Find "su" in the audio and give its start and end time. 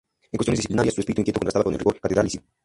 0.95-1.01